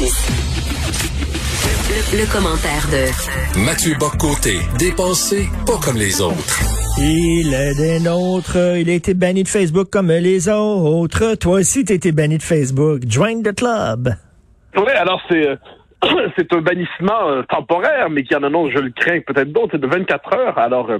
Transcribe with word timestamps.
Le, 0.00 0.06
commentaire 2.30 2.86
de 2.86 3.10
Mathieu 3.66 3.96
Boccoté, 3.98 4.58
dépensé 4.78 5.48
pas 5.66 5.76
comme 5.84 5.96
les 5.96 6.20
autres. 6.20 6.60
Il 7.00 7.52
est 7.52 7.74
des 7.74 7.98
nôtres, 7.98 8.76
il 8.76 8.88
a 8.90 8.92
été 8.92 9.14
banni 9.14 9.42
de 9.42 9.48
Facebook 9.48 9.90
comme 9.90 10.12
les 10.12 10.48
autres. 10.48 11.34
Toi 11.34 11.54
aussi, 11.58 11.84
t'as 11.84 11.94
été 11.94 12.12
banni 12.12 12.38
de 12.38 12.44
Facebook. 12.44 13.00
Join 13.08 13.42
the 13.42 13.52
club. 13.52 14.14
Oui, 14.76 14.92
alors 14.94 15.20
c'est... 15.28 15.48
Euh, 15.48 15.56
c'est 16.38 16.52
un 16.52 16.60
bannissement 16.60 17.30
euh, 17.30 17.42
temporaire, 17.42 18.08
mais 18.08 18.22
qui 18.22 18.36
en 18.36 18.44
annonce, 18.44 18.70
je 18.70 18.78
le 18.78 18.90
crains, 18.90 19.18
peut-être 19.26 19.50
d'autres, 19.50 19.70
c'est 19.72 19.80
de 19.80 19.88
24 19.88 20.32
heures. 20.32 20.58
Alors, 20.58 20.90
euh, 20.90 20.98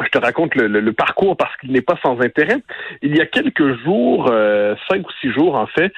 je 0.00 0.08
te 0.08 0.18
raconte 0.18 0.54
le, 0.54 0.92
parcours 0.92 1.36
parce 1.36 1.54
qu'il 1.58 1.72
n'est 1.72 1.82
pas 1.82 1.98
sans 2.02 2.20
intérêt. 2.20 2.58
Il 3.02 3.16
y 3.16 3.20
a 3.20 3.26
quelques 3.26 3.82
jours, 3.82 4.28
euh, 4.30 4.74
cinq 4.88 5.06
ou 5.06 5.12
six 5.20 5.30
jours 5.32 5.54
en 5.54 5.66
fait, 5.66 5.92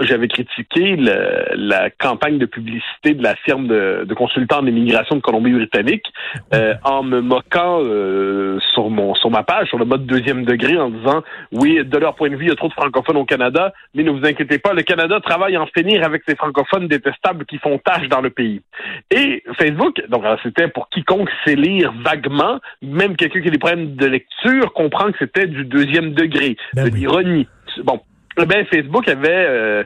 j'avais 0.00 0.28
critiqué 0.28 0.96
la 0.96 1.90
campagne 1.90 2.38
de 2.38 2.46
publicité 2.46 3.14
de 3.14 3.22
la 3.22 3.36
firme 3.36 3.66
de, 3.66 4.04
de 4.06 4.14
consultants 4.14 4.62
d'immigration 4.62 5.16
de 5.16 5.20
Colombie-Britannique 5.20 6.06
euh, 6.54 6.74
en 6.84 7.02
me 7.02 7.20
moquant 7.20 7.80
euh, 7.82 8.58
sur 8.72 8.90
mon 8.90 9.14
sur 9.14 9.30
ma 9.30 9.42
page 9.42 9.68
sur 9.68 9.78
le 9.78 9.84
mode 9.84 10.06
deuxième 10.06 10.44
degré 10.44 10.76
en 10.78 10.90
disant 10.90 11.22
oui 11.52 11.84
de 11.84 11.98
leur 11.98 12.14
point 12.14 12.30
de 12.30 12.36
vue 12.36 12.46
il 12.46 12.48
y 12.48 12.52
a 12.52 12.56
trop 12.56 12.68
de 12.68 12.72
francophones 12.72 13.16
au 13.16 13.24
Canada 13.24 13.72
mais 13.94 14.02
ne 14.02 14.10
vous 14.10 14.24
inquiétez 14.24 14.58
pas 14.58 14.72
le 14.72 14.82
Canada 14.82 15.20
travaille 15.20 15.56
en 15.56 15.66
finir 15.66 16.04
avec 16.04 16.22
ces 16.26 16.36
francophones 16.36 16.88
détestables 16.88 17.44
qui 17.46 17.58
font 17.58 17.78
tâche 17.78 18.08
dans 18.08 18.20
le 18.20 18.30
pays 18.30 18.62
et 19.10 19.42
Facebook 19.58 20.02
donc 20.08 20.24
c'était 20.42 20.68
pour 20.68 20.88
quiconque 20.88 21.30
sait 21.44 21.56
lire 21.56 21.92
vaguement 22.04 22.58
même 22.82 23.16
que 23.16 23.24
quelqu'un 23.24 23.42
qui 23.42 23.48
a 23.48 23.50
des 23.50 23.58
problèmes 23.58 23.94
de 23.96 24.06
lecture 24.06 24.72
comprend 24.72 25.12
que 25.12 25.18
c'était 25.18 25.46
du 25.46 25.64
deuxième 25.64 26.12
degré, 26.12 26.56
ben 26.74 26.88
de 26.88 26.94
l'ironie. 26.94 27.46
Bon, 27.84 28.00
eh 28.42 28.46
ben 28.46 28.66
Facebook 28.66 29.08
avait 29.08 29.28
euh, 29.30 29.84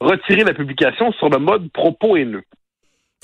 retiré 0.00 0.44
la 0.44 0.54
publication 0.54 1.12
sur 1.12 1.28
le 1.28 1.38
mode 1.38 1.70
propos 1.72 2.16
haineux. 2.16 2.44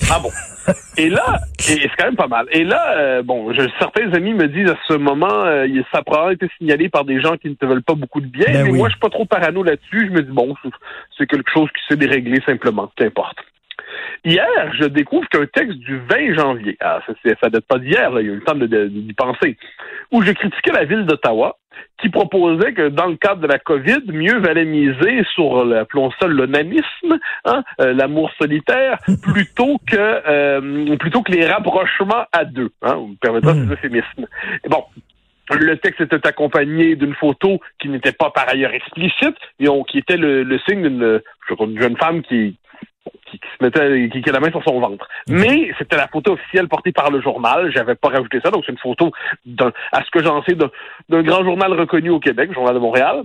Ah 0.09 0.19
bon? 0.21 0.29
Et 0.97 1.09
là, 1.09 1.39
et 1.57 1.79
c'est 1.81 1.89
quand 1.97 2.05
même 2.05 2.15
pas 2.15 2.27
mal. 2.27 2.45
Et 2.51 2.63
là, 2.63 2.97
euh, 2.97 3.23
bon, 3.23 3.51
je, 3.53 3.61
certains 3.79 4.11
amis 4.13 4.33
me 4.33 4.47
disent 4.47 4.69
à 4.69 4.77
ce 4.87 4.93
moment, 4.93 5.45
euh, 5.45 5.67
ça 5.91 6.03
a 6.05 6.31
été 6.31 6.47
signalé 6.57 6.89
par 6.89 7.05
des 7.05 7.19
gens 7.21 7.37
qui 7.37 7.49
ne 7.49 7.55
te 7.55 7.65
veulent 7.65 7.83
pas 7.83 7.95
beaucoup 7.95 8.21
de 8.21 8.27
bien. 8.27 8.45
Ben 8.51 8.65
mais 8.65 8.71
moi, 8.71 8.87
je 8.87 8.93
suis 8.93 8.99
pas 8.99 9.09
trop 9.09 9.25
parano 9.25 9.63
là-dessus. 9.63 10.07
Je 10.07 10.11
me 10.11 10.21
dis 10.21 10.31
bon, 10.31 10.53
c'est 11.17 11.25
quelque 11.25 11.51
chose 11.51 11.69
qui 11.69 11.81
s'est 11.87 11.97
déréglé 11.97 12.39
simplement, 12.45 12.91
qu'importe. 12.95 13.37
Hier, 14.25 14.73
je 14.79 14.85
découvre 14.85 15.27
qu'un 15.29 15.45
texte 15.45 15.77
du 15.77 15.99
20 16.09 16.35
janvier, 16.35 16.77
ah, 16.81 16.99
ça, 17.05 17.13
ça 17.41 17.49
date 17.49 17.65
pas 17.65 17.79
d'hier, 17.79 18.11
il 18.19 18.27
y 18.27 18.29
a 18.29 18.33
eu 18.33 18.35
le 18.35 18.41
temps 18.41 18.55
d'y 18.55 19.13
penser, 19.13 19.57
où 20.11 20.21
je 20.21 20.31
critiquais 20.31 20.71
la 20.71 20.85
ville 20.85 21.05
d'Ottawa, 21.05 21.57
qui 22.01 22.09
proposait 22.09 22.73
que 22.73 22.89
dans 22.89 23.07
le 23.07 23.15
cadre 23.15 23.41
de 23.41 23.47
la 23.47 23.59
COVID, 23.59 24.03
mieux 24.07 24.39
valait 24.39 24.65
miser 24.65 25.23
sur, 25.33 25.73
appelons 25.73 26.11
ça 26.19 26.27
l'onanisme, 26.27 27.19
hein, 27.45 27.63
euh, 27.81 27.93
l'amour 27.93 28.31
solitaire, 28.41 28.97
plutôt 29.21 29.77
que 29.87 29.97
euh, 29.97 30.97
plutôt 30.97 31.21
que 31.21 31.31
les 31.31 31.45
rapprochements 31.45 32.25
à 32.31 32.45
deux. 32.45 32.71
Hein, 32.81 32.95
vous 32.95 33.07
me 33.07 33.15
permettrez 33.15 33.53
mmh. 33.53 33.71
euphémisme. 33.71 34.27
Bon, 34.67 34.83
le 35.51 35.77
texte 35.77 36.01
était 36.01 36.27
accompagné 36.27 36.95
d'une 36.95 37.15
photo 37.15 37.59
qui 37.79 37.89
n'était 37.89 38.11
pas 38.11 38.29
par 38.29 38.49
ailleurs 38.49 38.73
explicite, 38.73 39.37
et 39.59 39.67
qui 39.87 39.97
était 39.97 40.17
le, 40.17 40.43
le 40.43 40.59
signe 40.59 40.87
d'une 40.89 41.81
jeune 41.81 41.97
femme 41.97 42.21
qui, 42.21 42.57
qui, 43.31 43.39
se 43.57 43.63
mettait, 43.63 44.09
qui, 44.09 44.21
qui 44.21 44.29
a 44.29 44.33
la 44.33 44.39
main 44.39 44.51
sur 44.51 44.63
son 44.63 44.79
ventre. 44.79 45.07
Mhm. 45.27 45.39
Mais 45.39 45.71
c'était 45.77 45.97
la 45.97 46.07
photo 46.07 46.33
officielle 46.33 46.67
portée 46.67 46.91
par 46.91 47.11
le 47.11 47.21
journal. 47.21 47.71
J'avais 47.73 47.95
pas 47.95 48.09
rajouté 48.09 48.39
ça, 48.43 48.51
donc 48.51 48.63
c'est 48.65 48.71
une 48.71 48.77
photo, 48.77 49.11
à 49.91 50.03
ce 50.03 50.11
que 50.11 50.23
j'en 50.23 50.43
sais, 50.43 50.55
d'un 50.55 51.21
grand 51.23 51.43
journal 51.43 51.73
reconnu 51.73 52.09
au 52.09 52.19
Québec, 52.19 52.49
le 52.49 52.55
Journal 52.55 52.73
de 52.73 52.79
Montréal. 52.79 53.23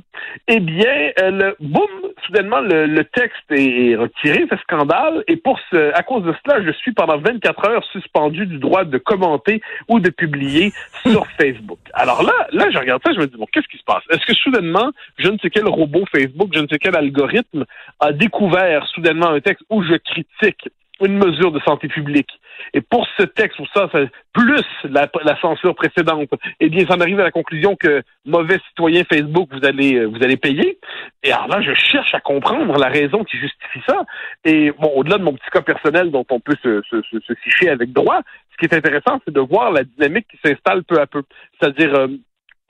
Eh 0.49 0.61
bien, 0.61 1.13
euh, 1.21 1.31
le, 1.31 1.57
boum, 1.61 1.89
soudainement, 2.27 2.61
le, 2.61 3.03
texte 3.05 3.45
est, 3.51 3.97
retiré, 3.97 4.47
ce 4.51 4.57
scandale, 4.59 5.25
et 5.29 5.37
pour 5.37 5.59
ce, 5.71 5.93
à 5.95 6.03
cause 6.03 6.25
de 6.25 6.35
cela, 6.45 6.63
je 6.65 6.73
suis 6.73 6.93
pendant 6.93 7.19
24 7.19 7.69
heures 7.69 7.85
suspendu 7.93 8.47
du 8.47 8.59
droit 8.59 8.85
de 8.85 8.99
commenter 8.99 9.61
ou 9.89 10.01
de 10.01 10.11
publier 10.11 10.73
sur 11.07 11.27
Facebook. 11.39 11.79
Alors 11.93 12.23
là, 12.23 12.33
là, 12.53 12.71
je 12.71 12.79
regarde 12.79 13.03
ça, 13.05 13.13
je 13.13 13.21
me 13.21 13.27
dis, 13.27 13.37
bon, 13.37 13.47
qu'est-ce 13.53 13.69
qui 13.69 13.79
se 13.79 13.85
passe? 13.85 14.03
Est-ce 14.11 14.25
que 14.27 14.35
soudainement, 14.35 14.91
je 15.19 15.29
ne 15.29 15.39
sais 15.39 15.51
quel 15.51 15.69
robot 15.69 16.05
Facebook, 16.11 16.51
je 16.55 16.61
ne 16.61 16.67
sais 16.69 16.79
quel 16.79 16.97
algorithme 16.97 17.65
a 18.01 18.13
découvert 18.13 18.87
soudainement 18.89 19.29
un 19.29 19.41
texte 19.41 19.65
où 19.71 19.83
je 19.83 19.94
critique 19.99 20.69
une 21.01 21.19
mesure 21.19 21.51
de 21.51 21.61
santé 21.61 21.89
publique. 21.89 22.31
Et 22.73 22.81
pour 22.81 23.07
ce 23.19 23.25
texte, 23.25 23.59
ou 23.59 23.67
ça, 23.75 23.89
plus 24.33 24.65
la, 24.85 25.41
censure 25.41 25.75
précédente, 25.75 26.29
eh 26.61 26.69
bien, 26.69 26.87
ça 26.87 26.95
arrive 26.95 27.21
à 27.21 27.25
la 27.25 27.31
conclusion 27.31 27.77
que 27.77 28.03
mauvais 28.25 28.59
citoyen 28.69 29.03
Facebook, 29.05 29.49
vous 29.53 29.67
allez, 29.67 29.97
euh, 29.97 30.07
vous 30.07 30.23
allez 30.23 30.37
payer. 30.37 30.79
Et 31.23 31.33
alors 31.33 31.49
là, 31.49 31.61
je 31.63 31.75
cherche 31.75 32.15
à 32.15 32.21
comprendre 32.21 32.79
la 32.79 32.89
raison 32.89 33.25
qui 33.25 33.39
justifie 33.39 33.81
ça. 33.87 34.05
Et 34.45 34.71
bon, 34.73 34.93
au-delà 34.95 35.19
de 35.19 35.25
mon 35.25 35.33
petit 35.33 35.51
cas 35.53 35.63
personnel 35.63 36.11
dont 36.11 36.25
on 36.31 36.41
peut 36.41 36.57
se, 36.63 36.81
se, 36.89 37.03
se, 37.03 37.35
ficher 37.43 37.71
avec 37.71 37.93
droit, 37.93 38.21
ce 38.53 38.57
qui 38.57 38.73
est 38.73 38.77
intéressant, 38.77 39.21
c'est 39.25 39.35
de 39.35 39.41
voir 39.41 39.73
la 39.73 39.83
dynamique 39.83 40.27
qui 40.31 40.39
s'installe 40.45 40.85
peu 40.85 41.01
à 41.01 41.07
peu. 41.07 41.23
C'est-à-dire, 41.59 41.95
euh, 41.95 42.09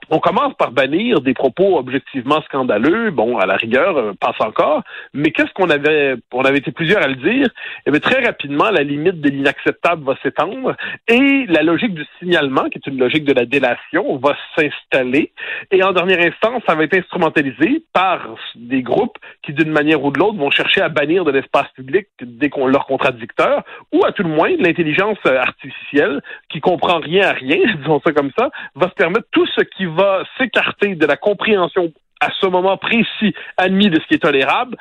on 0.09 0.19
commence 0.19 0.53
par 0.55 0.71
bannir 0.71 1.21
des 1.21 1.33
propos 1.33 1.77
objectivement 1.77 2.41
scandaleux, 2.43 3.11
bon, 3.11 3.37
à 3.37 3.45
la 3.45 3.55
rigueur, 3.55 3.97
euh, 3.97 4.13
passe 4.19 4.39
encore, 4.39 4.83
mais 5.13 5.31
qu'est-ce 5.31 5.53
qu'on 5.53 5.69
avait, 5.69 6.15
on 6.33 6.43
avait 6.43 6.59
été 6.59 6.71
plusieurs 6.71 7.01
à 7.01 7.07
le 7.07 7.15
dire, 7.15 7.47
eh 7.85 7.91
bien, 7.91 7.99
très 7.99 8.23
rapidement, 8.23 8.69
la 8.69 8.83
limite 8.83 9.21
de 9.21 9.29
l'inacceptable 9.29 10.03
va 10.03 10.15
s'étendre 10.21 10.75
et 11.07 11.45
la 11.47 11.63
logique 11.63 11.93
du 11.93 12.05
signalement, 12.19 12.69
qui 12.69 12.77
est 12.77 12.87
une 12.87 12.99
logique 12.99 13.25
de 13.25 13.33
la 13.33 13.45
délation, 13.45 14.17
va 14.17 14.35
s'installer. 14.55 15.31
Et 15.71 15.83
en 15.83 15.91
dernière 15.91 16.19
instance, 16.19 16.63
ça 16.67 16.75
va 16.75 16.83
être 16.83 16.97
instrumentalisé 16.97 17.83
par 17.93 18.35
des 18.55 18.81
groupes 18.81 19.17
qui, 19.43 19.53
d'une 19.53 19.71
manière 19.71 20.03
ou 20.03 20.11
de 20.11 20.19
l'autre, 20.19 20.37
vont 20.37 20.51
chercher 20.51 20.81
à 20.81 20.89
bannir 20.89 21.25
de 21.25 21.31
l'espace 21.31 21.67
public 21.75 22.07
dès 22.21 22.49
qu'on 22.49 22.67
leur 22.67 22.85
contradicteur 22.85 23.63
ou 23.91 24.03
à 24.05 24.11
tout 24.11 24.23
le 24.23 24.29
moins, 24.29 24.49
l'intelligence 24.59 25.17
artificielle 25.25 26.21
qui 26.49 26.61
comprend 26.61 26.99
rien 26.99 27.29
à 27.29 27.33
rien, 27.33 27.57
disons 27.77 28.01
ça 28.05 28.11
comme 28.11 28.31
ça, 28.37 28.49
va 28.75 28.89
se 28.89 28.93
permettre 28.93 29.27
tout 29.31 29.45
ce 29.47 29.61
qui 29.61 29.85
s'écarter 30.37 30.95
de 30.95 31.05
la 31.05 31.17
compréhension 31.17 31.91
à 32.21 32.29
ce 32.39 32.47
moment 32.47 32.77
précis 32.77 33.33
admis 33.57 33.89
de 33.89 33.99
ce 33.99 34.07
qui 34.07 34.15
est 34.15 34.23
tolérable, 34.23 34.77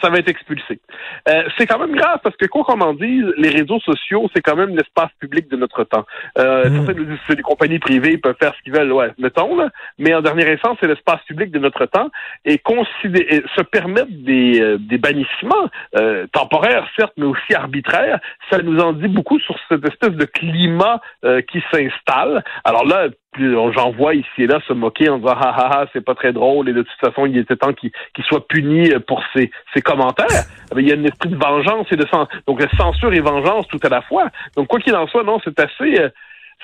ça 0.00 0.08
va 0.08 0.18
être 0.18 0.28
expulsé. 0.28 0.80
Euh, 1.28 1.44
c'est 1.58 1.66
quand 1.66 1.78
même 1.78 1.94
grave 1.94 2.20
parce 2.22 2.36
que 2.36 2.46
quoi 2.46 2.64
qu'on 2.64 2.80
en 2.80 2.94
dise, 2.94 3.26
les 3.36 3.50
réseaux 3.50 3.80
sociaux, 3.80 4.30
c'est 4.34 4.40
quand 4.40 4.56
même 4.56 4.74
l'espace 4.76 5.10
public 5.18 5.48
de 5.48 5.56
notre 5.56 5.84
temps. 5.84 6.04
Euh, 6.38 6.70
mmh. 6.70 6.92
Nous 6.92 7.16
que 7.28 7.32
les 7.34 7.42
compagnies 7.42 7.78
privées 7.78 8.16
peuvent 8.16 8.36
faire 8.40 8.54
ce 8.56 8.62
qu'ils 8.62 8.72
veulent, 8.72 8.92
ouais, 8.92 9.10
mettons, 9.18 9.56
là, 9.56 9.68
mais 9.98 10.14
en 10.14 10.22
dernière 10.22 10.48
instance, 10.48 10.78
c'est 10.80 10.88
l'espace 10.88 11.20
public 11.26 11.50
de 11.50 11.58
notre 11.58 11.84
temps 11.86 12.08
et, 12.44 12.58
considérer, 12.58 13.42
se 13.56 13.62
permettre 13.62 14.10
des, 14.10 14.60
euh, 14.60 14.78
des 14.78 14.98
bannissements 14.98 15.68
euh, 15.96 16.26
temporaires, 16.32 16.88
certes, 16.96 17.12
mais 17.16 17.26
aussi 17.26 17.54
arbitraires, 17.54 18.18
ça 18.50 18.58
nous 18.58 18.78
en 18.80 18.92
dit 18.92 19.08
beaucoup 19.08 19.38
sur 19.40 19.56
cette 19.68 19.84
espèce 19.86 20.12
de 20.12 20.24
climat 20.24 21.00
euh, 21.24 21.42
qui 21.42 21.62
s'installe. 21.70 22.42
Alors 22.64 22.86
là, 22.86 23.08
j'en 23.38 23.90
vois 23.92 24.14
ici 24.14 24.28
et 24.38 24.46
là 24.46 24.60
se 24.66 24.72
moquer 24.72 25.08
en 25.08 25.18
disant 25.18 25.34
ah 25.34 25.54
ah 25.56 25.70
ah 25.72 25.86
c'est 25.92 26.04
pas 26.04 26.14
très 26.14 26.32
drôle 26.32 26.68
et 26.68 26.72
de 26.72 26.82
toute 26.82 27.00
façon 27.00 27.26
il 27.26 27.38
était 27.38 27.56
temps 27.56 27.72
qu'il 27.72 27.90
soit 28.24 28.46
puni 28.46 28.90
pour 29.06 29.22
ses, 29.34 29.50
ses 29.74 29.80
commentaires. 29.80 30.44
Il 30.76 30.86
y 30.86 30.92
a 30.92 30.96
un 30.96 31.04
esprit 31.04 31.30
de 31.30 31.36
vengeance 31.36 31.86
et 31.90 31.96
de 31.96 32.06
donc 32.46 32.62
censure 32.76 33.12
et 33.12 33.20
vengeance 33.20 33.66
tout 33.68 33.80
à 33.82 33.88
la 33.88 34.02
fois. 34.02 34.28
Donc 34.56 34.68
quoi 34.68 34.80
qu'il 34.80 34.94
en 34.94 35.06
soit, 35.06 35.24
non, 35.24 35.38
c'est 35.44 35.58
assez 35.58 36.00
euh, 36.00 36.08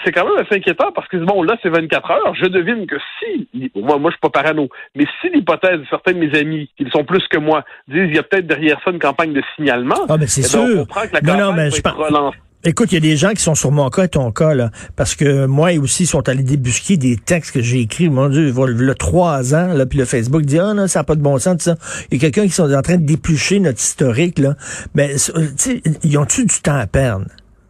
c'est 0.05 0.13
quand 0.13 0.25
même 0.25 0.45
assez 0.45 0.57
inquiétant 0.57 0.93
parce 0.95 1.09
que 1.09 1.17
bon 1.17 1.43
là 1.43 1.57
c'est 1.63 1.71
24 1.71 2.11
heures. 2.11 2.35
Je 2.35 2.47
devine 2.47 2.87
que 2.87 2.97
si 3.19 3.49
moi 3.75 3.99
moi 3.99 4.11
je 4.11 4.17
suis 4.17 4.21
pas 4.21 4.31
parano, 4.31 4.69
mais 4.95 5.07
si 5.21 5.31
l'hypothèse 5.31 5.81
de 5.81 5.87
certains 5.89 6.13
de 6.13 6.19
mes 6.19 6.39
amis 6.39 6.71
qui 6.77 6.89
sont 6.91 7.05
plus 7.05 7.27
que 7.29 7.39
moi 7.39 7.65
disent 7.89 8.09
il 8.09 8.15
y 8.15 8.19
a 8.19 8.23
peut-être 8.23 8.47
derrière 8.47 8.81
ça 8.85 8.91
une 8.91 8.99
campagne 8.99 9.33
de 9.33 9.43
signalement, 9.57 10.07
ah, 10.09 10.17
mais 10.19 10.27
c'est 10.27 10.41
eh 10.41 10.59
ben, 10.59 10.67
sûr. 10.67 10.77
on 10.77 10.85
comprend 10.85 11.01
que 11.03 11.15
la 11.15 11.21
campagne 11.21 11.41
non, 11.41 11.53
mais 11.53 11.69
va 11.71 12.31
Écoute, 12.65 12.91
il 12.91 12.97
y 12.97 12.99
a 12.99 13.01
des 13.01 13.17
gens 13.17 13.31
qui 13.31 13.43
sont 13.43 13.55
sur 13.55 13.71
mon 13.71 13.89
cas 13.89 14.05
et 14.05 14.09
ton 14.09 14.33
cas, 14.33 14.53
là, 14.53 14.71
parce 14.97 15.15
que 15.15 15.47
moi 15.47 15.71
aussi 15.79 16.07
sont 16.07 16.29
allés 16.29 16.43
débusquer 16.43 16.97
des 16.97 17.17
textes 17.17 17.53
que 17.53 17.63
j'ai 17.63 17.81
écrits, 17.81 18.09
mon 18.09 18.29
Dieu, 18.29 18.53
le 18.53 18.95
trois 18.97 19.55
ans, 19.55 19.73
là, 19.75 19.87
puis 19.87 19.97
le 19.97 20.05
Facebook 20.05 20.43
dit, 20.43 20.59
ah 20.59 20.75
non, 20.75 20.89
ça 20.89 21.01
n'a 21.01 21.05
pas 21.05 21.15
de 21.15 21.21
bon 21.21 21.39
sens, 21.39 21.59
tout 21.59 21.65
ça. 21.65 21.77
Il 22.11 22.15
y 22.15 22.17
a 22.17 22.21
quelqu'un 22.21 22.49
qui 22.49 22.53
sont 22.53 22.73
en 22.73 22.83
train 22.83 22.97
de 22.97 23.07
déplucher 23.07 23.61
notre 23.61 23.79
historique, 23.79 24.41
là. 24.41 24.57
Mais, 24.95 25.15
tu 25.15 25.33
sais, 25.57 25.83
ils 26.03 26.19
ont-tu 26.19 26.47
du 26.47 26.61
temps 26.61 26.79
à 26.79 26.89
perdre? 26.89 27.27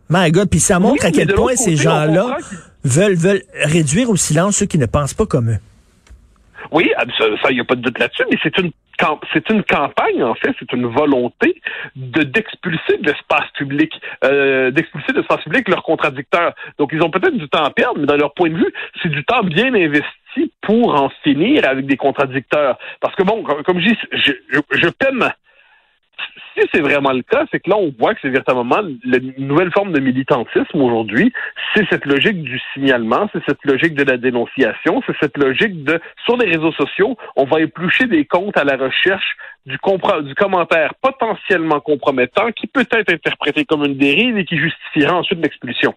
My 0.09 0.31
God, 0.33 0.49
puis 0.49 0.61
ça 0.61 0.79
montre 0.79 1.05
à 1.05 1.11
quel 1.11 1.35
point 1.35 1.55
ces 1.55 1.77
gens-là 1.77 2.39
veulent, 2.83 3.15
veulent 3.15 3.43
réduire 3.65 4.09
au 4.09 4.17
silence 4.17 4.57
ceux 4.57 4.67
qui 4.67 4.79
ne 4.79 4.87
pensent 4.87 5.13
pas 5.13 5.27
comme 5.27 5.51
eux. 5.51 5.59
Oui, 6.73 6.91
ça, 6.97 7.51
il 7.51 7.55
n'y 7.55 7.61
a 7.61 7.65
pas 7.65 7.77
de 7.77 7.83
doute 7.83 7.99
là-dessus, 7.99 8.25
mais 8.31 8.39
c'est 8.43 8.57
une 8.57 8.71
c'est 9.33 9.49
une 9.51 9.63
campagne, 9.63 10.23
en 10.23 10.35
fait, 10.35 10.55
c'est 10.59 10.73
une 10.73 10.87
volonté 10.87 11.61
de 11.97 12.23
d'expulser 12.23 12.99
de 12.99 13.11
l'espace 13.11 13.49
public, 13.57 13.93
euh, 14.25 14.71
d'expulser 14.71 15.13
de 15.13 15.19
l'espace 15.19 15.43
public 15.43 15.69
leurs 15.69 15.83
contradicteurs. 15.83 16.55
Donc, 16.79 16.91
ils 16.93 17.03
ont 17.03 17.11
peut-être 17.11 17.37
du 17.37 17.49
temps 17.49 17.65
à 17.65 17.71
perdre, 17.71 18.01
mais 18.01 18.07
dans 18.07 18.17
leur 18.17 18.35
point 18.35 18.51
de 18.51 18.57
vue, 18.57 18.73
c'est 19.03 19.09
du 19.09 19.25
temps 19.25 19.43
bien 19.43 19.75
investi 19.75 20.53
pour 20.63 20.95
en 21.01 21.11
finir 21.23 21.67
avec 21.69 21.87
des 21.87 21.97
contradicteurs. 21.97 22.79
Parce 23.01 23.15
que, 23.15 23.23
bon, 23.23 23.43
comme, 23.43 23.81
je 23.81 23.89
dis, 23.89 23.99
je, 24.13 24.33
je, 24.53 24.61
je 24.73 24.89
peine 24.89 25.33
si 26.57 26.67
c'est 26.73 26.81
vraiment 26.81 27.13
le 27.13 27.23
cas, 27.23 27.47
c'est 27.51 27.61
que 27.61 27.71
là, 27.71 27.77
on 27.77 27.93
voit 27.99 28.15
que 28.15 28.21
c'est 28.23 28.31
véritablement 28.31 28.81
la 29.05 29.19
nouvelle 29.39 29.71
forme 29.73 29.93
de 29.93 30.01
militantisme 30.01 30.81
aujourd'hui. 30.81 31.33
C'est 31.75 31.87
cette 31.91 32.07
logique 32.07 32.43
du 32.43 32.61
signalement, 32.75 33.29
c'est 33.33 33.43
cette 33.47 33.65
logique 33.65 33.95
de 33.95 34.05
la 34.05 34.17
dénonciation, 34.17 35.03
c'est 35.07 35.17
cette 35.21 35.37
logique 35.39 35.85
de, 35.85 36.01
sur 36.25 36.37
les 36.37 36.47
réseaux 36.47 36.73
sociaux, 36.73 37.17
on 37.37 37.45
va 37.45 37.61
éplucher 37.61 38.07
des 38.07 38.25
comptes 38.25 38.57
à 38.57 38.65
la 38.65 38.77
recherche 38.77 39.37
du, 39.67 39.77
du 40.23 40.35
commentaire 40.35 40.95
potentiellement 41.03 41.81
compromettant 41.81 42.51
qui 42.53 42.67
peut 42.67 42.87
être 42.91 43.13
interprété 43.13 43.65
comme 43.65 43.85
une 43.85 43.97
dérive 43.97 44.39
et 44.39 44.45
qui 44.45 44.57
justifiera 44.57 45.17
ensuite 45.17 45.41
l'expulsion. 45.43 45.95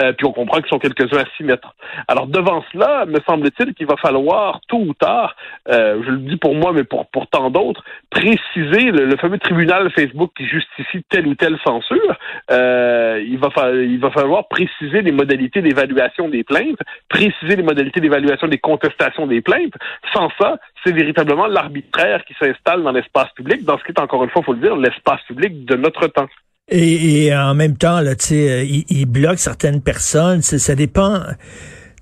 Euh, 0.00 0.12
puis 0.12 0.26
on 0.26 0.32
comprend 0.32 0.58
qu'ils 0.58 0.68
sont 0.68 0.78
quelques-uns 0.78 1.20
à 1.20 1.24
s'y 1.36 1.44
mettre. 1.44 1.74
Alors 2.08 2.26
devant 2.26 2.64
cela, 2.72 3.04
me 3.06 3.20
semble-t-il 3.26 3.74
qu'il 3.74 3.86
va 3.86 3.96
falloir 3.96 4.60
tôt 4.68 4.78
ou 4.78 4.94
tard, 4.94 5.36
euh, 5.68 6.02
je 6.04 6.10
le 6.10 6.18
dis 6.18 6.36
pour 6.36 6.54
moi, 6.54 6.72
mais 6.72 6.84
pour, 6.84 7.06
pour 7.06 7.26
tant 7.28 7.50
d'autres, 7.50 7.84
préciser 8.10 8.90
le, 8.90 9.16
fameux 9.16 9.38
tribunal 9.38 9.90
Facebook 9.92 10.32
qui 10.36 10.46
justifie 10.46 11.04
telle 11.08 11.26
ou 11.26 11.34
telle 11.34 11.58
censure. 11.64 12.18
Euh, 12.50 13.22
il, 13.26 13.38
va 13.38 13.50
il 13.72 13.98
va 13.98 14.10
falloir 14.10 14.48
préciser 14.48 15.02
les 15.02 15.12
modalités 15.12 15.62
d'évaluation 15.62 16.28
des 16.28 16.42
plaintes, 16.42 16.78
préciser 17.08 17.56
les 17.56 17.62
modalités 17.62 18.00
d'évaluation 18.00 18.48
des 18.48 18.58
contestations 18.58 19.26
des 19.26 19.40
plaintes. 19.40 19.74
Sans 20.12 20.30
ça, 20.40 20.56
c'est 20.84 20.92
véritablement 20.92 21.46
l'arbitraire 21.46 22.24
qui 22.24 22.34
s'installe 22.38 22.82
dans 22.82 22.92
l'espace 22.92 23.28
public, 23.34 23.64
dans 23.64 23.78
ce 23.78 23.84
qui 23.84 23.92
est 23.92 24.00
encore 24.00 24.22
une 24.24 24.30
fois, 24.30 24.42
il 24.42 24.44
faut 24.44 24.52
le 24.52 24.60
dire, 24.60 24.76
l'espace 24.76 25.20
public 25.26 25.64
de 25.64 25.76
notre 25.76 26.06
temps. 26.08 26.28
Et, 26.68 27.34
en 27.34 27.54
même 27.54 27.76
temps, 27.76 28.00
là, 28.00 28.14
tu 28.14 28.26
sais, 28.26 28.50
euh, 28.50 28.82
il, 28.88 29.06
bloque 29.06 29.38
certaines 29.38 29.82
personnes. 29.82 30.40
Ça 30.40 30.74
dépend. 30.74 31.20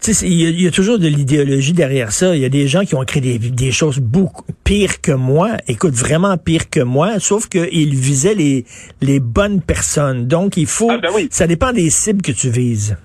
Tu 0.00 0.14
sais, 0.14 0.26
il 0.26 0.60
y, 0.60 0.66
a 0.66 0.70
toujours 0.70 0.98
de 0.98 1.08
l'idéologie 1.08 1.72
derrière 1.72 2.12
ça. 2.12 2.34
Il 2.36 2.42
y 2.42 2.44
a 2.44 2.48
des 2.48 2.68
gens 2.68 2.84
qui 2.84 2.94
ont 2.94 3.04
créé 3.04 3.20
des, 3.20 3.38
des, 3.38 3.72
choses 3.72 3.98
beaucoup 3.98 4.44
pires 4.64 5.00
que 5.00 5.12
moi. 5.12 5.50
Écoute, 5.66 5.94
vraiment 5.94 6.36
pires 6.38 6.70
que 6.70 6.80
moi. 6.80 7.18
Sauf 7.18 7.48
qu'ils 7.48 7.94
visaient 7.94 8.34
les, 8.34 8.64
les 9.00 9.20
bonnes 9.20 9.60
personnes. 9.60 10.28
Donc, 10.28 10.56
il 10.56 10.66
faut. 10.66 10.90
Ah, 10.90 10.98
ben 10.98 11.10
oui. 11.14 11.28
Ça 11.30 11.48
dépend 11.48 11.72
des 11.72 11.90
cibles 11.90 12.22
que 12.22 12.32
tu 12.32 12.48
vises. 12.48 12.96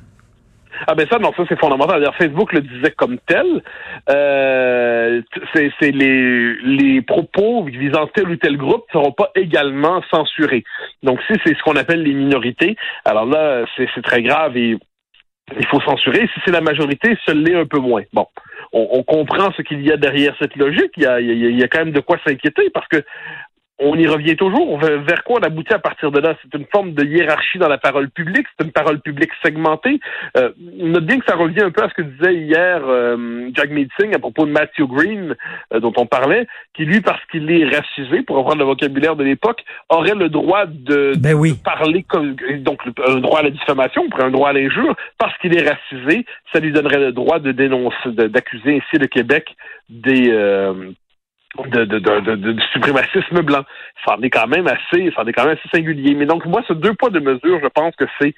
Ah 0.86 0.96
ben 0.96 1.08
ça, 1.10 1.18
non, 1.18 1.32
ça 1.36 1.44
c'est 1.50 1.60
fondamental. 1.60 2.00
D'ailleurs, 2.00 2.16
Facebook 2.16 2.54
le 2.54 2.62
disait 2.62 2.92
comme 2.92 3.18
tel. 3.26 3.64
Euh, 4.10 5.22
c'est 5.54 5.92
les, 5.92 6.54
les 6.62 7.02
propos 7.02 7.64
visant 7.64 8.08
tel 8.08 8.30
ou 8.30 8.36
tel 8.36 8.58
groupe 8.58 8.86
ne 8.94 9.00
seront 9.00 9.12
pas 9.12 9.32
également 9.36 10.02
censurés. 10.12 10.64
Donc 11.04 11.20
si 11.28 11.34
c'est 11.44 11.56
ce 11.58 11.64
qu'on 11.64 11.76
appelle 11.76 12.04
les 12.04 12.14
minorités, 12.14 12.76
alors 13.06 13.26
là, 13.26 13.66
c'est 13.76 14.02
très 14.04 14.22
grave 14.22 14.56
et 14.58 14.78
il 15.58 15.66
faut 15.68 15.80
censurer. 15.82 16.30
Si 16.34 16.42
c'est 16.46 16.52
la 16.52 16.62
majorité, 16.62 17.18
ce 17.26 17.32
l'est 17.32 17.56
un 17.56 17.66
peu 17.66 17.80
moins. 17.80 18.04
Bon, 18.14 18.28
on, 18.74 18.88
on 18.92 19.04
comprend 19.04 19.52
ce 19.56 19.62
qu'il 19.62 19.82
y 19.82 19.92
a 19.92 19.98
derrière 19.98 20.36
cette 20.40 20.56
logique. 20.58 20.92
Il 20.98 21.04
y 21.04 21.06
a, 21.06 21.22
il 21.22 21.28
y 21.28 21.46
a, 21.46 21.50
il 21.50 21.60
y 21.60 21.64
a 21.64 21.68
quand 21.68 21.80
même 21.80 21.94
de 21.94 22.02
quoi 22.02 22.18
s'inquiéter 22.26 22.70
parce 22.74 22.88
que 22.90 22.98
on 23.80 23.96
y 23.96 24.08
revient 24.08 24.36
toujours. 24.36 24.80
Vers 24.80 25.24
quoi 25.24 25.40
on 25.40 25.44
aboutit 25.44 25.74
à 25.74 25.80
partir 25.80 26.12
de 26.12 26.20
là? 26.20 26.36
C'est 26.42 26.58
une 26.58 26.66
forme 26.72 26.94
de 26.94 27.04
hiérarchie 27.04 27.58
dans 27.60 27.68
la 27.68 27.78
parole 27.78 28.10
publique, 28.10 28.48
c'est 28.58 28.66
une 28.66 28.72
parole 28.72 29.00
publique 29.00 29.32
segmentée. 29.44 30.00
Euh, 30.36 30.52
note 30.58 31.06
bien 31.06 31.20
que 31.20 31.26
ça 31.28 31.36
revient 31.36 31.62
un 31.62 31.72
peu 31.72 31.84
à 31.84 31.90
ce 31.90 31.94
que 31.94 32.02
disait 32.02 32.36
hier 32.36 32.82
euh, 32.86 33.50
Jack 33.54 33.70
Meeting 33.70 34.16
à 34.16 34.20
propos 34.20 34.46
de 34.46 34.52
Matthew 34.52 34.88
Green, 34.88 35.36
euh, 35.74 35.80
dont 35.80 35.94
on 35.98 36.06
parlait, 36.06 36.48
qui 36.74 36.86
lui, 36.86 37.02
parce 37.02 37.24
qu'il 37.32 37.50
est 37.52 37.66
racisé, 37.66 38.24
pour 38.24 38.38
reprendre 38.38 38.60
le 38.60 38.66
vocabulaire 38.66 39.16
de 39.16 39.24
l'époque, 39.24 39.64
aurait 39.90 40.16
le 40.16 40.30
droit 40.30 40.66
de, 40.66 41.14
ben 41.18 41.36
oui. 41.36 41.54
parler, 41.64 42.04
comme, 42.04 42.36
donc 42.60 42.82
un 43.08 43.20
droit 43.20 43.40
à 43.40 43.44
la 43.44 43.52
diffamation, 43.52 44.04
un 44.20 44.32
droit 44.32 44.50
à 44.50 44.54
l'injure, 44.54 44.96
parce 45.18 45.38
qu'il 45.38 45.56
est 45.56 45.68
racisé, 45.68 46.26
ça 46.52 46.60
lui 46.60 46.72
donnerait 46.72 47.00
le 47.00 47.12
droit 47.12 47.40
de 47.40 47.52
dénoncer, 47.52 48.12
d'accuser 48.12 48.78
ainsi 48.78 49.00
le 49.00 49.08
Québec 49.08 49.56
des 49.90 50.30
euh, 50.32 50.92
de, 51.66 51.86
de, 51.86 52.00
de, 52.00 52.36
de, 52.36 52.62
suprémacisme 52.74 53.42
blanc. 53.42 53.64
Ça 54.06 54.16
en 54.16 54.22
est 54.22 54.30
quand 54.30 54.48
même 54.48 54.68
assez, 54.68 55.12
ça 55.16 55.24
en 55.24 55.28
est 55.28 55.34
quand 55.34 55.46
même 55.46 55.58
assez 55.58 55.70
singulier. 55.74 56.16
Mais 56.16 56.26
donc, 56.26 56.46
moi, 56.46 56.62
ce 56.68 56.74
deux 56.74 56.94
poids, 56.94 57.10
deux 57.10 57.20
mesures, 57.20 57.60
je 57.62 57.68
pense 57.68 57.96
que 57.96 58.06
c'est 58.20 58.36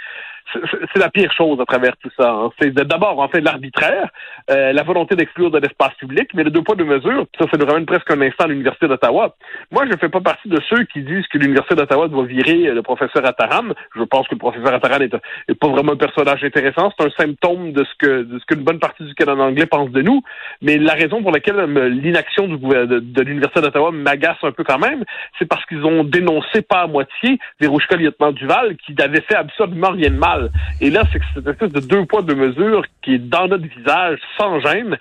c'est 0.53 0.99
la 0.99 1.09
pire 1.09 1.31
chose 1.31 1.59
à 1.59 1.65
travers 1.65 1.95
tout 1.97 2.09
ça. 2.17 2.31
Hein. 2.31 2.49
C'est 2.59 2.73
d'abord, 2.73 3.19
en 3.19 3.27
fait, 3.27 3.41
l'arbitraire, 3.41 4.09
euh, 4.49 4.73
la 4.73 4.83
volonté 4.83 5.15
d'exclure 5.15 5.51
de 5.51 5.59
l'espace 5.59 5.93
public, 5.95 6.29
mais 6.33 6.43
le 6.43 6.51
deux 6.51 6.61
poids, 6.61 6.75
deux 6.75 6.85
mesures, 6.85 7.25
ça, 7.37 7.45
ça 7.51 7.57
nous 7.57 7.65
ramène 7.65 7.85
presque 7.85 8.09
un 8.11 8.21
instant 8.21 8.45
à 8.45 8.47
l'Université 8.47 8.87
d'Ottawa. 8.87 9.35
Moi, 9.71 9.85
je 9.85 9.91
ne 9.91 9.97
fais 9.97 10.09
pas 10.09 10.21
partie 10.21 10.49
de 10.49 10.59
ceux 10.69 10.83
qui 10.85 11.01
disent 11.01 11.27
que 11.27 11.37
l'Université 11.37 11.75
d'Ottawa 11.75 12.07
doit 12.07 12.25
virer 12.25 12.67
euh, 12.67 12.73
le 12.73 12.81
professeur 12.81 13.25
Attaram. 13.25 13.73
Je 13.95 14.03
pense 14.03 14.27
que 14.27 14.35
le 14.35 14.39
professeur 14.39 14.73
Attaram 14.73 15.01
n'est 15.01 15.55
pas 15.55 15.67
vraiment 15.67 15.93
un 15.93 15.97
personnage 15.97 16.43
intéressant. 16.43 16.91
C'est 16.97 17.05
un 17.05 17.11
symptôme 17.11 17.71
de 17.73 17.83
ce 17.83 17.95
que 17.99 18.23
de 18.23 18.39
ce 18.39 18.45
qu'une 18.45 18.63
bonne 18.63 18.79
partie 18.79 19.03
du 19.03 19.13
Canada 19.13 19.43
anglais 19.43 19.65
pense 19.65 19.91
de 19.91 20.01
nous. 20.01 20.21
Mais 20.61 20.77
la 20.77 20.93
raison 20.93 21.21
pour 21.21 21.31
laquelle 21.31 21.59
euh, 21.59 21.89
l'inaction 21.89 22.47
de, 22.47 22.99
de 22.99 23.21
l'Université 23.21 23.61
d'Ottawa 23.61 23.91
m'agace 23.91 24.37
un 24.43 24.51
peu 24.51 24.63
quand 24.63 24.79
même, 24.79 25.03
c'est 25.37 25.47
parce 25.47 25.65
qu'ils 25.65 25.85
ont 25.85 26.03
dénoncé 26.03 26.61
pas 26.61 26.81
à 26.81 26.87
moitié 26.87 27.39
Verouchka 27.59 27.95
Lieutenant 27.95 28.31
Duval, 28.31 28.75
qui 28.77 28.93
n'avait 28.93 29.21
fait 29.21 29.35
absolument 29.35 29.91
rien 29.91 30.09
de 30.09 30.17
mal 30.17 30.38
et 30.81 30.89
là, 30.89 31.03
c'est 31.11 31.19
que 31.19 31.25
cette 31.33 31.47
espèce 31.47 31.71
de 31.71 31.79
deux 31.79 32.05
poids, 32.05 32.21
deux 32.21 32.35
mesures 32.35 32.83
qui 33.01 33.15
est 33.15 33.19
dans 33.19 33.47
notre 33.47 33.65
visage, 33.67 34.19
sans 34.37 34.59
gêne, 34.59 34.97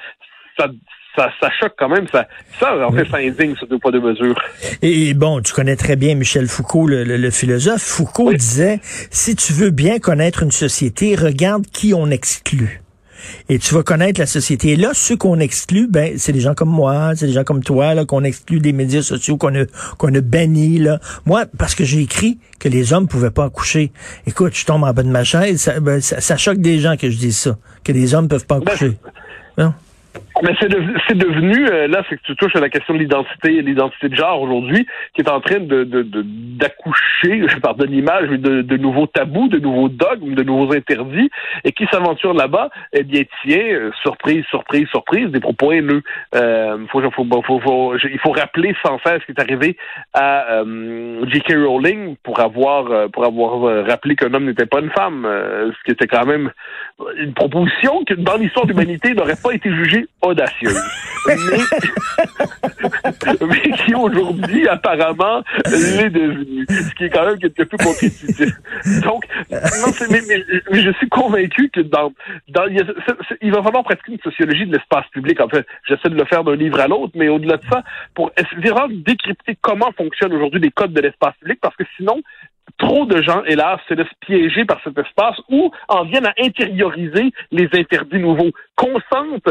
ça, 0.59 0.69
ça, 1.17 1.51
choque 1.61 1.75
quand 1.79 1.89
même. 1.89 2.07
Ça, 2.09 2.29
ça 2.59 2.87
en 2.87 2.93
fait, 2.93 3.07
ça 3.07 3.19
indigne, 3.19 3.55
ce 3.59 3.67
deux 3.67 3.79
poids, 3.79 3.91
deux 3.91 4.01
mesures. 4.01 4.39
Et 4.83 5.15
bon, 5.15 5.41
tu 5.41 5.53
connais 5.53 5.77
très 5.77 5.97
bien 5.97 6.15
Michel 6.15 6.47
Foucault, 6.47 6.87
le, 6.87 7.31
philosophe. 7.31 7.83
Foucault 7.83 8.33
disait, 8.33 8.81
si 8.83 9.35
tu 9.37 9.53
veux 9.53 9.71
bien 9.71 9.99
connaître 9.99 10.43
une 10.43 10.51
société, 10.51 11.17
regarde 11.17 11.67
qui 11.67 11.95
on 11.95 12.11
exclut 12.11 12.81
et 13.49 13.59
tu 13.59 13.75
vas 13.75 13.83
connaître 13.83 14.21
la 14.21 14.27
société. 14.27 14.71
Et 14.71 14.77
là, 14.77 14.91
ceux 14.95 15.17
qu'on 15.17 15.39
exclut, 15.41 15.89
ben, 15.89 16.15
c'est 16.19 16.33
des 16.33 16.41
gens 16.41 16.55
comme 16.55 16.71
moi, 16.71 17.13
c'est 17.17 17.27
des 17.27 17.33
gens 17.33 17.45
comme 17.45 17.63
toi, 17.63 17.95
là, 17.95 18.05
qu'on 18.05 18.25
exclut 18.25 18.61
des 18.61 18.73
médias 18.73 19.03
sociaux, 19.03 19.37
qu'on 19.37 19.55
a, 19.55 19.65
qu'on 19.97 20.15
a 20.15 20.21
banni, 20.21 20.79
là. 20.79 21.01
Moi, 21.27 21.47
parce 21.59 21.75
que 21.75 21.85
j'ai 21.85 22.01
écrit 22.01 22.39
que 22.59 22.69
les 22.69 22.93
hommes 22.93 23.09
pouvaient 23.09 23.31
pas 23.31 23.45
accoucher. 23.45 23.93
Écoute, 24.27 24.55
je 24.55 24.65
tombe 24.65 24.85
en 24.85 24.93
bas 24.93 25.03
de 25.03 25.09
ma 25.09 25.25
chaise, 25.25 25.61
ça, 25.61 25.81
ben, 25.81 26.01
ça, 26.01 26.37
choque 26.37 26.59
des 26.59 26.79
gens 26.79 26.97
que 26.97 27.11
je 27.11 27.19
dise 27.19 27.37
ça, 27.37 27.59
que 27.85 27.93
les 27.93 28.15
hommes 28.15 28.29
peuvent 28.29 28.47
pas 28.47 28.59
ben, 28.59 28.69
accoucher. 28.69 28.99
non? 29.57 29.75
Mais 30.43 30.55
c'est 30.61 31.17
devenu, 31.17 31.67
euh, 31.69 31.89
là, 31.89 32.03
c'est 32.09 32.17
que 32.17 32.23
tu 32.23 32.37
touches 32.37 32.55
à 32.55 32.61
la 32.61 32.69
question 32.69 32.95
de 32.95 33.01
l'identité, 33.01 33.61
l'identité 33.63 34.09
de 34.09 34.15
genre 34.15 34.41
aujourd'hui, 34.41 34.87
qui 35.15 35.23
est 35.23 35.29
en 35.29 35.41
train 35.41 35.59
de 35.59 35.85
d'accoucher, 35.85 37.49
je 37.49 37.57
parle 37.59 37.77
de 37.77 37.87
l'image, 37.87 38.29
de, 38.29 38.63
de 38.63 38.77
nouveaux 38.77 39.07
tabous, 39.07 39.49
de 39.49 39.59
nouveaux 39.59 39.89
dogmes, 39.89 40.35
de 40.35 40.43
nouveaux 40.43 40.73
interdits, 40.75 41.31
et 41.65 41.73
qui 41.73 41.87
s'aventure 41.91 42.35
là-bas, 42.35 42.71
eh 42.93 43.03
bien, 43.03 43.23
tiens, 43.43 43.65
euh, 43.65 43.91
surprise, 44.03 44.45
surprise, 44.51 44.87
surprise, 44.89 45.29
des 45.31 45.41
propos 45.41 45.73
haineux. 45.73 46.03
Euh, 46.35 46.79
faut, 46.91 47.01
faut, 47.11 47.27
faut, 47.43 47.97
il 47.97 48.19
faut 48.19 48.33
rappeler 48.33 48.75
sans 48.85 48.99
cesse 49.01 49.21
ce 49.21 49.27
qui 49.27 49.33
est 49.33 49.41
arrivé 49.41 49.77
à 50.15 50.63
euh, 50.63 51.25
J.K. 51.27 51.55
Rowling 51.65 52.17
pour 52.23 52.41
avoir 52.41 53.11
pour 53.11 53.25
avoir 53.25 53.87
rappelé 53.87 54.17
qu'un 54.17 54.33
homme 54.35 54.47
n'était 54.47 54.67
pas 54.67 54.81
une 54.81 54.91
femme, 54.91 55.27
ce 55.27 55.85
qui 55.85 55.93
était 55.93 56.07
quand 56.07 56.27
même 56.27 56.51
une 57.17 57.35
proposition 57.35 58.05
que 58.05 58.15
dans 58.15 58.37
l'histoire 58.37 58.67
de 58.67 58.73
l'humanité 58.73 59.15
n'aurait 59.15 59.41
pas 59.43 59.53
été 59.53 59.71
jugée 59.71 60.07
audacieuse. 60.23 60.81
mais, 63.41 63.71
qui 63.85 63.95
aujourd'hui 63.95 64.69
apparemment 64.69 65.43
l'est 65.67 66.11
devenue. 66.11 66.67
Ce 66.69 66.95
qui 66.95 67.05
est 67.05 67.11
quand 67.11 67.27
même 67.27 67.39
quelque 67.39 67.63
peu 67.63 67.77
contre 67.77 68.01
Donc, 69.03 69.25
non, 69.51 69.93
mais, 70.11 70.21
mais, 70.29 70.81
je 70.81 70.91
suis 70.93 71.09
convaincu 71.09 71.71
que 71.71 71.81
dans, 71.81 72.13
dans 72.49 72.67
il, 72.67 73.53
va 73.53 73.63
falloir 73.63 73.85
presque 73.85 74.09
une 74.09 74.19
sociologie 74.19 74.67
de 74.67 74.73
l'espace 74.73 75.07
public. 75.13 75.41
En 75.41 75.49
fait, 75.49 75.67
j'essaie 75.87 76.09
de 76.09 76.17
le 76.17 76.25
faire 76.25 76.45
d'un 76.45 76.57
livre 76.57 76.81
à 76.81 76.89
l'autre, 76.89 77.13
mais 77.15 77.29
au-delà 77.29 77.57
de 77.57 77.65
ça, 77.71 77.83
pour 78.15 78.31
vraiment 78.57 78.89
décrypter 78.91 79.57
comment 79.61 79.93
fonctionnent 79.93 80.35
aujourd'hui 80.35 80.61
les 80.61 80.71
codes 80.71 80.93
de 80.93 81.01
l'espace 81.01 81.35
public, 81.41 81.59
parce 81.61 81.77
que 81.77 81.85
sinon, 81.97 82.23
trop 82.77 83.07
de 83.07 83.23
gens, 83.23 83.43
hélas, 83.45 83.81
se 83.89 83.95
laissent 83.95 84.07
piéger 84.21 84.65
par 84.65 84.81
cet 84.85 84.99
espace 84.99 85.37
ou 85.49 85.71
en 85.89 86.05
viennent 86.05 86.27
à 86.27 86.35
intérioriser 86.39 87.33
les 87.51 87.69
interdits 87.73 88.19
nouveaux, 88.19 88.51
consentent 88.77 89.49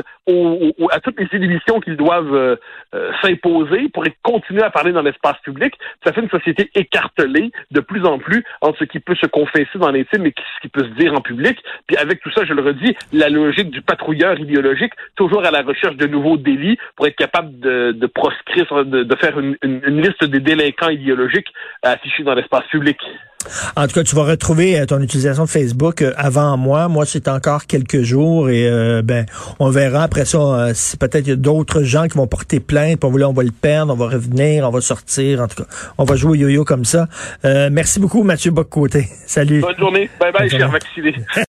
à 0.92 1.00
toutes 1.00 1.20
les 1.20 1.28
inhibitions 1.38 1.80
qu'ils 1.80 1.98
doivent 1.98 2.34
euh, 2.34 2.56
euh, 2.96 3.12
s'imposer 3.22 3.90
pour 3.90 4.04
continuer 4.24 4.64
à 4.64 4.70
parler 4.70 4.92
dans 4.92 5.02
l'espace 5.02 5.38
public. 5.44 5.74
Ça 6.04 6.14
fait 6.14 6.22
une 6.22 6.30
société 6.30 6.70
écartelée 6.76 7.52
de 7.72 7.80
plus 7.80 8.06
en 8.06 8.20
plus 8.20 8.44
entre 8.62 8.80
ce 8.80 8.84
qui 8.86 9.00
peut 9.00 9.16
se 9.16 9.26
confesser 9.26 9.78
dans 9.78 9.92
l'intime 9.92 10.26
et 10.26 10.34
ce 10.38 10.62
qui 10.62 10.70
peut 10.70 10.84
se 10.84 11.00
dire 11.00 11.14
en 11.14 11.22
public. 11.22 11.58
Puis 11.88 11.98
avec 11.98 12.22
tout 12.22 12.32
ça, 12.32 12.46
je 12.46 12.54
le 12.54 12.62
redis, 12.62 12.96
la 13.12 13.30
logique 13.30 13.72
du 13.72 13.82
patrouilleur 13.82 14.40
idéologique, 14.40 14.94
toujours 15.16 15.46
à 15.46 15.52
la 15.52 15.62
recherche 15.62 15.96
de 15.96 16.08
nouveaux 16.08 16.38
délits 16.38 16.78
pour 16.96 17.08
être 17.08 17.16
capable 17.16 17.60
de, 17.60 18.06
proscrire, 18.08 18.86
de, 18.86 19.16
faire 19.16 19.40
une, 19.40 19.58
une 19.62 20.02
liste 20.02 20.24
des 20.24 20.40
délinquants 20.40 20.90
idéologiques 20.90 21.52
affichés 21.84 22.24
dans 22.24 22.34
l'espace 22.34 22.66
public. 22.68 22.98
En 23.76 23.88
tout 23.88 23.94
cas, 23.94 24.04
tu 24.04 24.16
vas 24.16 24.24
retrouver 24.24 24.80
euh, 24.80 24.86
ton 24.86 25.00
utilisation 25.02 25.46
de 25.46 25.50
Facebook 25.50 26.02
euh, 26.02 26.14
avant 26.18 26.58
moi. 26.58 26.88
Moi, 26.88 27.06
c'est 27.06 27.28
encore 27.28 27.66
quelques 27.66 28.02
jours 28.02 28.50
et 28.50 28.68
euh, 28.68 29.02
ben 29.02 29.26
on 29.60 29.70
verra 29.70 30.04
après 30.04 30.26
ça 30.26 30.74
si 30.74 30.98
peut-être 30.98 31.28
il 31.28 31.30
y 31.30 31.34
a 31.34 31.38
d'autres 31.38 31.84
gens 31.84 32.08
qui 32.08 32.18
vont 32.18 32.28
porter 32.28 32.60
plainte. 32.60 33.00
Pour 33.00 33.12
on 33.14 33.34
va 33.34 33.44
le 33.44 33.52
perdre, 33.52 33.94
on 33.94 33.96
va 33.96 34.08
revenir, 34.08 34.68
on 34.68 34.72
va 34.72 34.82
sortir. 34.82 35.42
En 35.42 35.48
tout 35.48 35.64
cas, 35.64 35.70
on 35.98 36.04
va 36.04 36.16
jouer 36.16 36.32
au 36.32 36.36
yo-yo 36.36 36.66
comme 36.66 36.86
ça. 36.86 37.08
merci 37.44 38.00
beaucoup, 38.00 38.24
Mathieu 38.24 38.52
Boccoté. 38.52 39.08
Salut. 39.28 39.62
Bonne 39.62 39.78
journée. 39.78 40.10
Bye 40.20 40.32
bye, 40.32 40.50
cher 40.50 40.70
vacciné. 40.70 41.16